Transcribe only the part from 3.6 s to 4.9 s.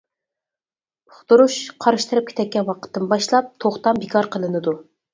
توختام بىكار قىلىنىدۇ.